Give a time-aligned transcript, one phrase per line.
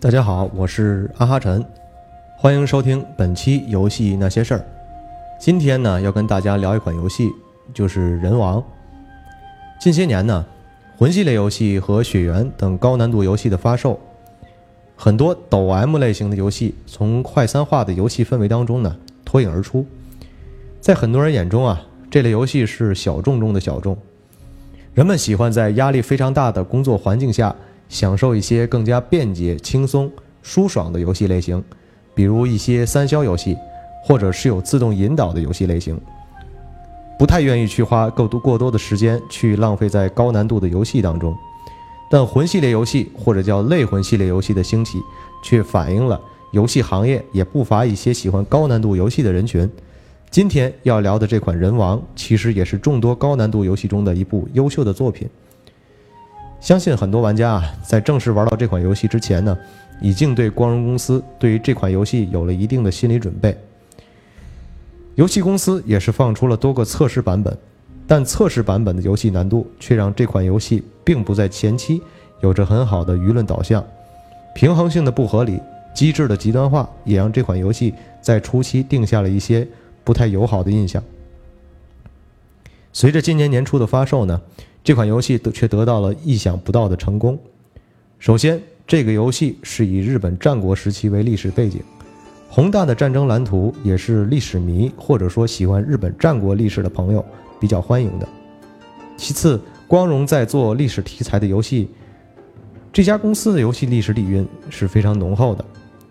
[0.00, 1.62] 大家好，我是阿哈晨，
[2.34, 4.64] 欢迎收听本期游戏那些事儿。
[5.38, 7.28] 今天呢，要跟大家聊一款游戏，
[7.74, 8.58] 就是《人王》。
[9.78, 10.46] 近些年呢，
[10.96, 14.00] 魂系列游戏和血缘等高难度游戏的发售，
[14.96, 19.84] 很多抖 M 类型的游戏从快餐化的游戏氛围当中呢脱颖而出。
[20.80, 23.98] 在很多人眼中啊，这类游戏是小众中的小众，
[24.94, 27.54] 人们喜欢在压力非常大的工作环境下。
[27.90, 30.10] 享受一些更加便捷、轻松、
[30.42, 31.62] 舒爽的游戏类型，
[32.14, 33.56] 比如一些三消游戏，
[34.04, 36.00] 或者是有自动引导的游戏类型。
[37.18, 41.36] 不太愿意去花过多过多的时间去浪费在高难度的游戏当中。
[42.10, 44.98] 但魂系列游戏或者叫类魂系列游戏的兴起，
[45.44, 46.18] 却反映了
[46.52, 49.70] 游戏行业也不乏一些喜欢高难度游戏的人群。
[50.30, 55.28] 今天要聊的这款《人王》，其实也是众多高难度游戏中的一部优秀的作品。
[56.60, 59.58] 相信很多玩家啊，在正式玩到这款游戏之前呢，
[60.00, 63.56] 已经对光荣公司对于这款游戏有了一定的心理准备。
[65.14, 67.56] 游戏公司也是放出了多个测试版本，
[68.06, 72.00] 但测试版本的游戏难度却让这款游戏并不在前期
[72.40, 73.82] 有着很好的舆论导向，
[74.54, 75.58] 平衡性的不合理，
[75.94, 79.66] 机制的极端化，也让这款游戏在初期定下了一些
[80.04, 81.02] 不太友好的印象。
[82.92, 84.38] 随着今年年初的发售呢。
[84.82, 87.38] 这款游戏却得到了意想不到的成功。
[88.18, 91.82] 首先，这个游戏是以日本战国时期为历史背景，
[92.48, 97.24] 宏大的战争蓝图也是历史迷或者说喜欢日本战国历史的朋友
[97.60, 98.28] 比较欢迎的。
[99.16, 101.90] 其次，光荣在做历史题材的游戏，
[102.90, 105.64] 这家公司的游戏历史底蕴是非常浓厚的，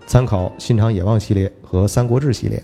[0.05, 2.63] 参考《信长野望》系列和《三国志》系列。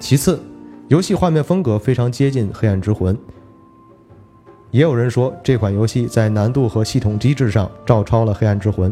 [0.00, 0.40] 其次，
[0.88, 3.14] 游戏画面风格非常接近《黑暗之魂》。
[4.70, 8.90] 也有人说这款游戏在难度和系统机制上照抄了《黑暗之魂》，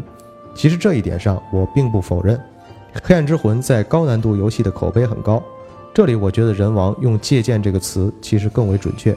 [0.53, 2.35] 其实这一点上我并不否认，
[3.01, 5.41] 《黑暗之魂》在高难度游戏的口碑很高。
[5.93, 9.15] 这里我觉得人王用“借鉴”这个词其实更为准确，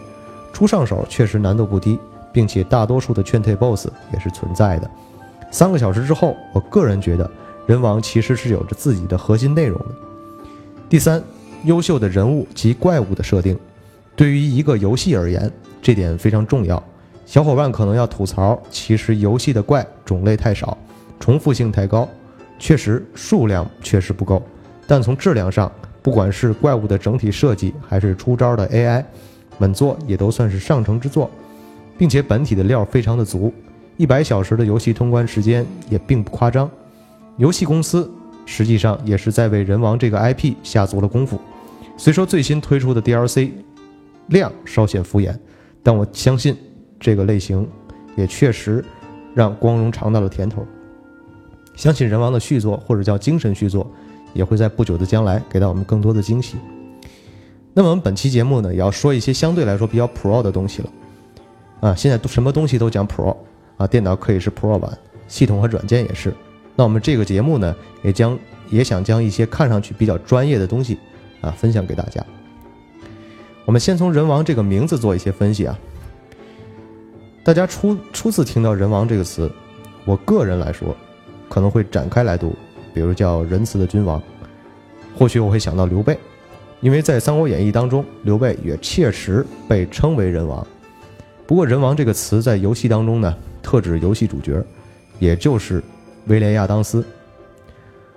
[0.52, 1.98] 初上手确实难度不低，
[2.32, 4.88] 并且大多数的劝退 BOSS 也是存在的。
[5.50, 7.28] 三个小时之后，我个人觉得
[7.66, 9.86] 人王其实是有着自己的核心内容的。
[10.88, 11.22] 第三，
[11.64, 13.58] 优秀的人物及怪物的设定，
[14.14, 15.50] 对于一个游戏而言。
[15.82, 16.80] 这点非常重要，
[17.26, 20.78] 小伙伴可能要吐槽，其实游戏的怪种类太少，
[21.18, 22.08] 重复性太高，
[22.56, 24.40] 确实数量确实不够。
[24.86, 29.04] 但从质量上，不管是怪物的整体设计，还是出招的 AI，
[29.58, 31.28] 本作也都算是上乘之作，
[31.98, 33.52] 并且本体的料非常的足，
[33.96, 36.70] 一百小时的游戏通关时间也并不夸张。
[37.38, 38.08] 游戏公司
[38.46, 41.40] 实际上也是在为人王这个 IP 下足了功夫，
[41.96, 43.50] 虽说最新推出的 DLC
[44.28, 45.36] 量稍显敷衍。
[45.82, 46.56] 但我相信，
[47.00, 47.68] 这个类型
[48.16, 48.84] 也确实
[49.34, 50.64] 让光荣尝到了甜头。
[51.74, 53.90] 相信人王的续作或者叫精神续作，
[54.34, 56.56] 也会在不久的将来给到我们更多的惊喜。
[57.74, 60.90] 那么我们本期节目呢，也要说一些相对来说比较 Pro 的东西了。
[61.80, 63.36] 啊，现在都什么东西都讲 Pro
[63.78, 66.32] 啊，电脑可以是 Pro 版，系统和软件也是。
[66.76, 68.38] 那我们这个节目呢，也将
[68.70, 70.98] 也想将一些看上去比较专业的东西
[71.40, 72.24] 啊，分享给大家。
[73.64, 75.78] 我们先从“人王”这个名字做一些分析啊。
[77.44, 79.50] 大家初初次听到“人王”这个词，
[80.04, 80.96] 我个人来说，
[81.48, 82.54] 可能会展开来读，
[82.92, 84.20] 比如叫“仁慈的君王”，
[85.16, 86.18] 或许我会想到刘备，
[86.80, 90.66] 因为在《三国演义》当中，刘备也确实被称为人王。
[91.46, 94.60] 不过，“人王”这个词在游戏当中呢，特指游戏主角，
[95.18, 95.82] 也就是
[96.26, 97.04] 威廉亚当斯。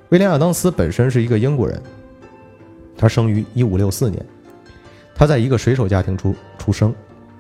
[0.09, 1.81] 威廉亚当斯本身是一个英国人，
[2.97, 4.25] 他生于一五六四年。
[5.15, 6.93] 他在一个水手家庭出出生，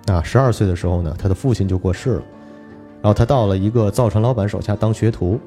[0.07, 2.23] 啊，十二岁的时候呢，他的父亲就过世了，
[3.01, 5.37] 然后他到了一个造船老板手下当学徒，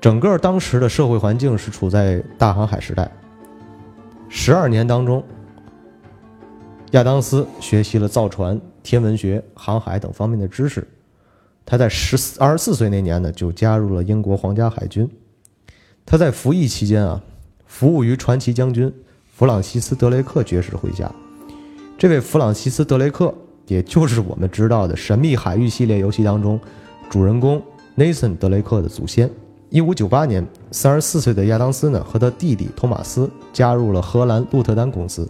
[0.00, 3.10] 整个当时的社会环境是处在大航海时代。
[4.28, 5.24] 十二年当中，
[6.92, 10.86] 亚当斯学习了造船、天文学、航海等方面的知识。
[11.66, 15.10] 他在十四二十四岁那年呢，就加入了英国皇家海军。
[16.06, 17.20] 他在服役期间啊，
[17.66, 18.92] 服务于传奇将军
[19.32, 21.12] 弗朗西斯·德雷克爵士麾下。
[22.04, 23.32] 这位弗朗西斯·德雷克，
[23.66, 26.60] 也就是我们知道的《神秘海域》系列游戏当中
[27.08, 27.62] 主人公
[27.96, 29.30] Nathan 德雷克的祖先。
[29.70, 35.26] 一五九八年，三十四岁的亚当斯呢和他弟弟托马斯加入了荷兰鹿特丹公司，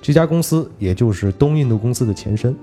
[0.00, 2.54] 这家公司也就是东印度公司的前身。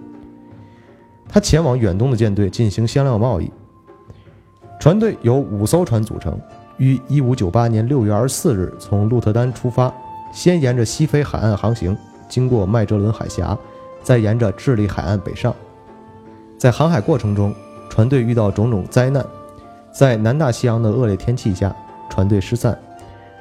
[1.27, 3.51] 他前往远东的舰队进行香料贸易，
[4.79, 6.39] 船队由五艘船组成，
[6.77, 9.93] 于一五九八年六月二十四日从鹿特丹出发，
[10.31, 11.97] 先沿着西非海岸航行。
[12.31, 13.57] 经过麦哲伦海峡，
[14.01, 15.53] 再沿着智利海岸北上，
[16.57, 17.53] 在航海过程中，
[17.89, 19.25] 船队遇到种种灾难，
[19.91, 21.75] 在南大西洋的恶劣天气下，
[22.09, 22.79] 船队失散，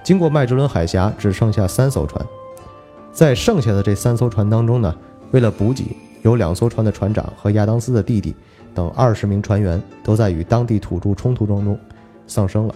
[0.02, 2.26] 经过麦哲伦海峡，只剩下三艘船。
[3.12, 4.92] 在剩下的这三艘船当中呢，
[5.30, 8.34] 为了补给，有两艘船的船长和亚当斯的弟弟
[8.74, 11.78] 等二十名船员都在与当地土著冲突当中
[12.26, 12.74] 丧生了。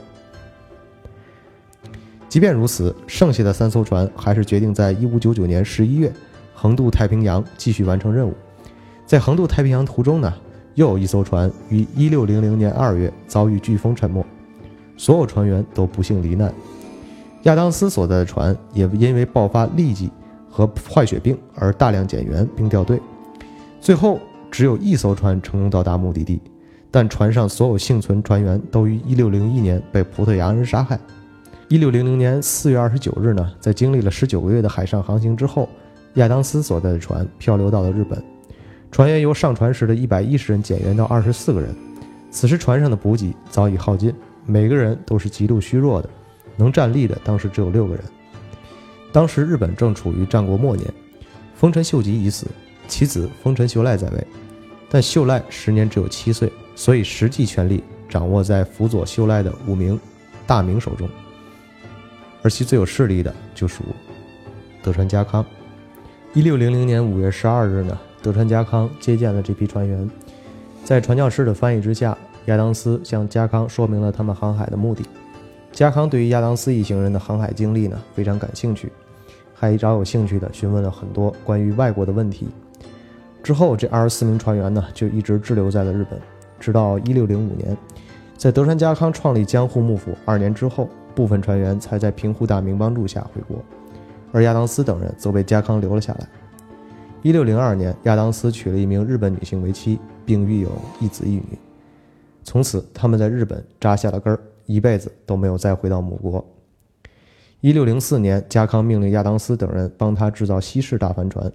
[2.35, 6.13] 即便如此，剩下的三艘船还是决定在1599年11月
[6.53, 8.35] 横渡太平洋，继续完成任务。
[9.07, 10.35] 在横渡太平洋途中呢，
[10.75, 14.27] 又有一艘船于1600年2月遭遇飓风沉没，
[14.97, 16.53] 所有船员都不幸罹难。
[17.45, 20.11] 亚当斯所在的船也因为爆发痢疾。
[20.51, 23.01] 和坏血病而大量减员并掉队，
[23.81, 24.19] 最后
[24.51, 26.41] 只有一艘船成功到达目的地，
[26.91, 30.99] 但船上所有幸存船员都于1601年被葡萄牙人杀害。
[31.71, 35.69] 1600年4月29日呢，在经历了19个月的海上航行之后，
[36.15, 38.23] 亚当斯所在的船漂流到了日本，
[38.91, 41.75] 船员由上船时的一百一十人减员到二十四个人。
[42.31, 44.13] 此时船上的补给早已耗尽，
[44.45, 46.11] 每个人都是极度虚弱的，
[46.57, 48.05] 能站立的当时只有六个人。
[49.13, 50.93] 当时日本正处于战国末年，
[51.55, 52.47] 丰臣秀吉已死，
[52.89, 54.27] 其子丰臣秀赖在位，
[54.91, 59.99] 但秀赖时年只有七岁，所以实际权力掌握在辅佐秀赖的五名
[60.47, 61.09] 大名手中，
[62.45, 63.83] 而其最有势力的就属
[64.83, 65.45] 德川家康。
[66.35, 70.09] 一六零零年五月十二日呢，德川家康接见了这批船员，
[70.85, 75.03] 在传教士的翻译之下，亚当斯向家康说明了他们航海的目的。
[75.73, 78.93] 家康对于亚当斯一行人的航海经历呢非常感兴趣。
[79.57, 82.49] 还饶有兴趣地询问了很多关于外国的问题。
[83.43, 86.21] 之后，这二十四名船员呢，就一直滞留在了日本，
[86.61, 87.75] 直到一六零五年，
[88.37, 93.65] 在德川家康创立江户幕府二年之后，部分船员才在平户大名帮助下回国，
[94.33, 96.29] 而亚当斯等人则被家康留了下来。
[97.23, 100.71] 一六零二年，亚当斯娶了一名日本女性为妻，并育有
[101.01, 101.59] 一子一女。
[102.43, 106.45] 从此，他们在日本扎下了根儿，一辈子都没有再回到母国。
[107.63, 111.51] 一六零四年，家康命令亚当斯等人帮他制造西式大帆船。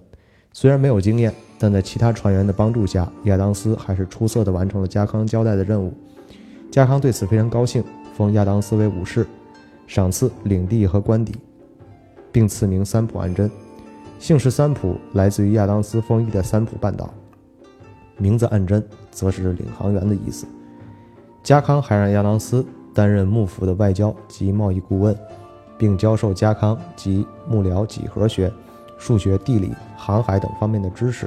[0.52, 5.94] 虽然没有经验，但在其他船员的帮助下，亚当斯还是出色地完成了家康交代的任务。
[6.70, 7.82] 家康对此非常高兴，
[8.14, 9.26] 封亚当斯为武士，
[9.86, 11.34] 赏赐领地和官邸，
[12.30, 13.50] 并赐名三浦安贞。
[14.18, 17.12] 姓氏三浦来自于亚当斯封邑的三浦半岛，
[18.16, 20.46] 名字安贞则是领航员的意思。
[21.42, 22.64] 家康还让亚当斯
[22.94, 25.16] 担任幕府的外交及贸易顾问。
[25.80, 28.52] 并教授家康及幕僚几何学、
[28.98, 31.26] 数学、地理、航海等方面的知识。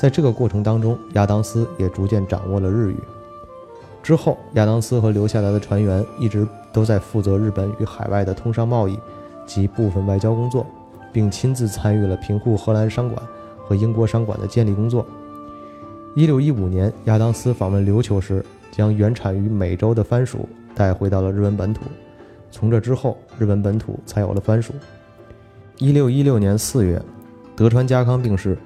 [0.00, 2.96] 在这个过程当中，亚当斯也逐渐掌握了日语。
[4.02, 8.98] 之后，亚当斯和留下来的船员一直都在负责日本与海外的通商贸易
[9.46, 10.66] 及部分外交工作，
[11.12, 13.22] 并亲自参与了平户荷兰商馆
[13.64, 15.06] 和英国商馆的建立工作。
[16.16, 21.82] 一六一五年，亚当斯访问琉球时，将原产于美洲的番薯带回到了日本本土。
[22.50, 24.74] 从这之后，日本本土才有了番薯。
[25.78, 27.00] 一六一六年四月，
[27.56, 28.58] 德川家康病逝，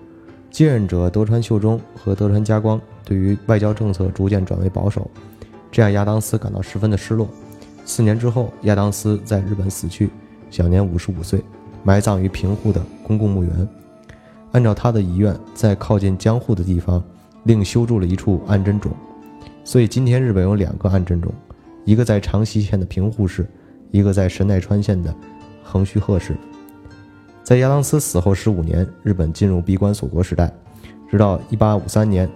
[0.50, 5.08] 继任者德川秀忠和德川家光对于外交政策逐渐转为保守，
[5.70, 7.26] 这让亚当斯感到十分的失落。
[7.85, 10.11] 四年之后，亚当斯在日本死去，
[10.50, 11.41] 享年五十五岁，
[11.85, 13.69] 埋葬于平户的公共墓园。
[14.50, 17.03] 按照他的遗愿，在靠近江户的地方
[17.44, 18.93] 另修筑了一处安贞冢，
[19.64, 21.32] 所以今天日本有两个安贞冢，
[21.84, 23.46] 一个在长崎县的平户市。
[23.93, 25.15] 一个在神奈川县的
[25.63, 26.36] 横须贺市，
[27.44, 30.53] 在亚当斯死后十五年，日本进入闭关锁国时代，
[31.08, 32.29] 直到一八五三年，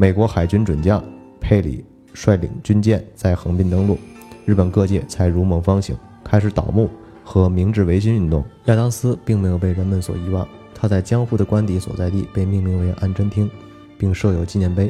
[0.00, 1.02] 美国海军准将
[1.40, 3.98] 佩里率领军舰在横滨登陆，
[4.46, 6.88] 日本各界才如梦方醒，开始倒幕
[7.24, 8.44] 和明治维新运动。
[8.66, 13.50] 亚当斯并没有被人们所遗忘，他在江户的官邸所在地被命名为安贞厅，
[13.98, 14.88] 并设有纪念碑。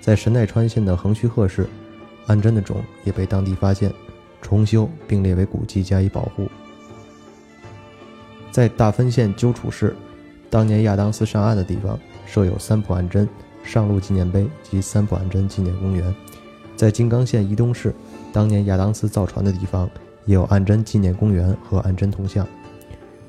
[0.00, 1.68] 在神奈川县的横须贺市，
[2.26, 3.92] 安贞的冢也被当地发现。
[4.42, 6.48] 重修并列为古迹加以保护。
[8.50, 9.94] 在大分县鸠处市，
[10.50, 13.26] 当年亚当斯上岸的地方设有三浦安贞
[13.64, 16.14] 上路纪念碑及三浦岸真纪念公园。
[16.76, 17.92] 在金刚县伊东市，
[18.32, 19.88] 当年亚当斯造船的地方
[20.26, 22.46] 也有岸真纪念公园和岸真铜像。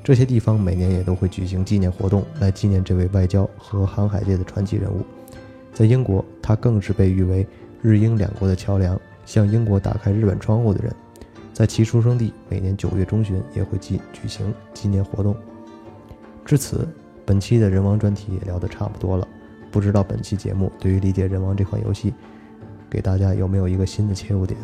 [0.04, 5.04] 这些地方每年也都会举行纪念活动，来纪念这位外交和航海界的传奇人物。
[5.72, 7.46] 在英国，他更是被誉为
[7.82, 10.94] 日英两国的桥梁，向英国打开日本窗户的人。
[11.52, 15.34] 在其出生地，每年九月中旬也会举举行纪念活动。
[16.44, 16.86] 至此，
[17.24, 19.26] 本期的人王专题也聊得差不多了。
[19.76, 22.14] 不知道本期节目对于理解人王这款游戏，
[22.88, 24.58] 给大家有没有一个新的切入点？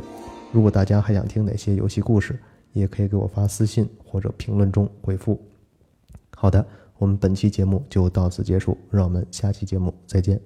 [0.52, 2.38] 如果大家还想听哪些游戏故事，
[2.72, 5.38] 也可以给我发私信或者评论中回复。
[6.34, 6.66] 好的，
[6.96, 10.40] 我们本期节目就到此结束，让我们下期节目再见。